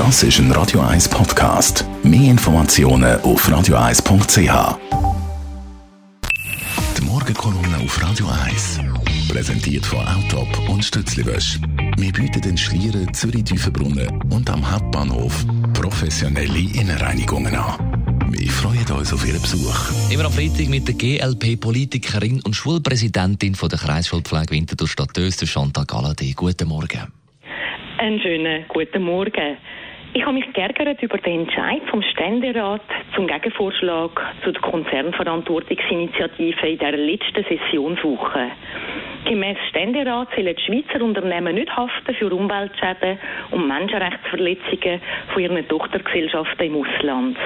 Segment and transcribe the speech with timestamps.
[0.00, 1.84] Das ist ein Radio 1 Podcast.
[2.02, 4.78] Mehr Informationen auf radio1.ch.
[6.96, 8.80] Die Morgenkolumne auf Radio 1
[9.30, 11.58] präsentiert von Autop und Stützliwösch.
[11.98, 15.44] Wir bieten den Schlieren, Zürich-Tüfenbrunnen und am Hauptbahnhof
[15.74, 18.26] professionelle Innenreinigungen an.
[18.30, 20.10] Wir freuen uns auf Ihren Besuch.
[20.10, 25.84] Immer am Freitag mit der GLP-Politikerin und Schulpräsidentin von der Kreisschulpflege Winterthur Stadt Öster, Chantal
[25.84, 26.32] Galladay.
[26.32, 27.12] Guten Morgen.
[28.00, 29.58] Einen schönen guten Morgen.
[30.12, 32.82] Ich habe mich geärgert über den Entscheid vom Ständerat
[33.14, 34.10] zum Gegenvorschlag
[34.42, 38.50] zu der Konzernverantwortungsinitiative in der letzten Sessionswoche.
[39.24, 43.20] Gemäss Ständerat sollen die Schweizer Unternehmen nicht haften für Umweltschäden
[43.52, 45.00] und Menschenrechtsverletzungen
[45.32, 47.36] von ihren Tochtergesellschaften im Ausland.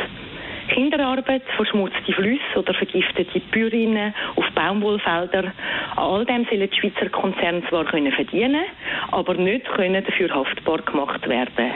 [0.68, 5.52] Kinderarbeit, verschmutzte Flüsse oder vergiftete Pyrinen auf Baumwollfeldern.
[5.96, 8.64] An all dem sollen die Schweizer Konzerne zwar können verdienen,
[9.10, 11.74] aber nicht können dafür haftbar gemacht werden.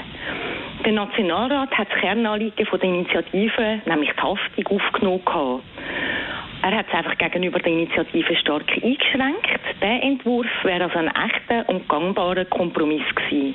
[0.88, 5.60] Der Nationalrat hat das Kernanliegen von der Initiative, nämlich die Haftung, aufgenommen.
[6.62, 9.60] Er hat es einfach gegenüber der Initiative stark eingeschränkt.
[9.82, 13.54] Der Entwurf wäre also ein echter und gangbarer Kompromiss gewesen.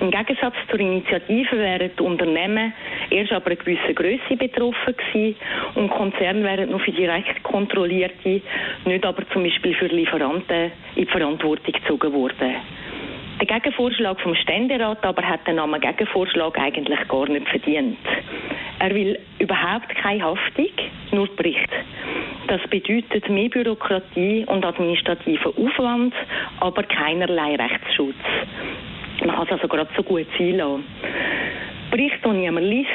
[0.00, 2.74] Im Gegensatz zur Initiative wären die Unternehmen
[3.08, 5.36] erst aber eine gewisse Größe betroffen gewesen
[5.76, 8.42] und Konzerne wären nur für direkt kontrollierte,
[8.84, 12.56] nicht aber zum Beispiel für Lieferanten in die Verantwortung gezogen worden.
[13.46, 17.98] Der Gegenvorschlag vom Ständerat aber hat den Namen Gegenvorschlag eigentlich gar nicht verdient.
[18.78, 20.70] Er will überhaupt keine Haftung,
[21.12, 21.68] nur Bericht.
[22.48, 26.14] Das bedeutet mehr Bürokratie und administrativen Aufwand,
[26.60, 28.14] aber keinerlei Rechtsschutz.
[29.20, 30.82] Man kann es also gerade so gut sein.
[31.90, 32.88] Bericht, den niemand liest,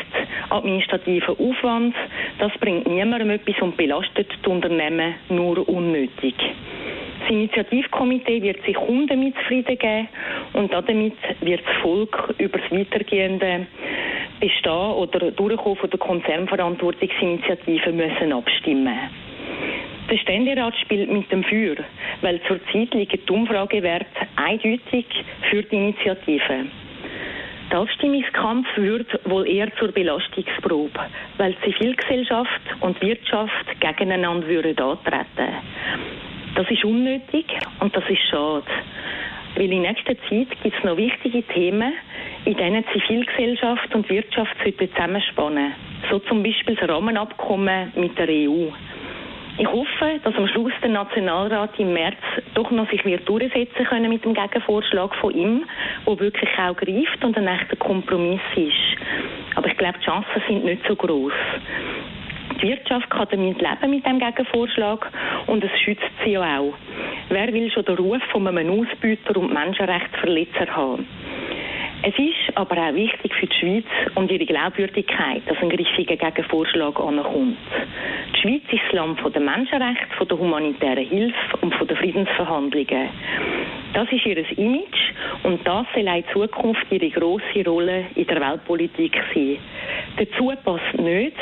[0.50, 1.96] administrativen Aufwand,
[2.40, 6.34] das bringt niemandem etwas und belastet die Unternehmen nur unnötig.
[7.30, 10.08] Das Initiativkomitee wird sich kaum damit zufrieden geben
[10.54, 13.68] und damit wird das Volk über das weitergehende
[14.40, 18.98] Bestehen oder Durchkommen der Konzernverantwortungsinitiative müssen abstimmen.
[20.10, 21.76] Der Ständerat spielt mit dem Feuer,
[22.22, 25.06] weil zurzeit liegen die Umfragewerte eindeutig
[25.52, 26.66] für die Initiative.
[27.72, 31.00] Der Abstimmungskampf wird wohl eher zur Belastungsprobe,
[31.38, 35.54] weil Zivilgesellschaft und Wirtschaft gegeneinander würden antreten.
[36.60, 37.46] Das ist unnötig
[37.80, 38.66] und das ist schade.
[39.56, 41.94] Weil in nächster Zeit gibt es noch wichtige Themen,
[42.44, 45.72] in denen Zivilgesellschaft und Wirtschaft zusammenspannen
[46.12, 48.72] So zum Beispiel das Rahmenabkommen mit der EU.
[49.58, 52.18] Ich hoffe, dass am Schluss der Nationalrat im März
[52.56, 55.64] doch noch sich wird durchsetzen können mit dem Gegenvorschlag von ihm,
[56.04, 59.56] wo wirklich auch greift und ein echter Kompromiss ist.
[59.56, 61.32] Aber ich glaube, die Chancen sind nicht so groß.
[62.62, 65.10] Die Wirtschaft kann damit leben mit dem Gegenvorschlag
[65.48, 66.74] und es schützt sie auch.
[67.30, 71.06] Wer will schon den Ruf von einem Ausbüter und Menschenrechtsverletzer haben?
[72.02, 76.98] Es ist aber auch wichtig für die Schweiz und ihre Glaubwürdigkeit, dass ein griffiger Gegenvorschlag
[76.98, 77.58] ankommt.
[78.36, 83.10] Die Schweiz ist das Land der Menschenrechte, von der humanitären Hilfe und von den Friedensverhandlungen.
[83.94, 85.12] Das ist ihr Image
[85.44, 89.58] und das soll auch in Zukunft ihre grosse Rolle in der Weltpolitik sein.
[90.18, 91.36] Dazu passt nicht,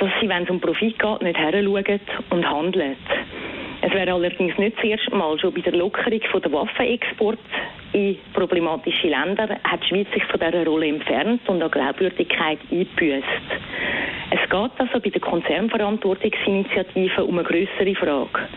[0.00, 2.00] dass sie, wenn es um Profit geht, nicht heranschauen
[2.30, 2.96] und handeln.
[3.82, 7.38] Es wäre allerdings nicht das erste Mal, schon bei der Lockerung der Waffenexport
[7.92, 13.26] in problematische Länder hat die Schweiz sich von dieser Rolle entfernt und an Glaubwürdigkeit eingebüßt.
[14.30, 18.48] Es geht also bei der Konzernverantwortungsinitiative um eine größere Frage.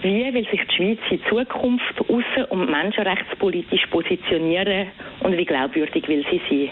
[0.00, 4.86] Wie will sich die Schweiz in Zukunft außen- und menschenrechtspolitisch positionieren
[5.20, 6.70] und wie glaubwürdig will sie sein?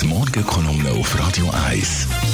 [0.00, 2.33] Die Morgenkolumne auf Radio 1.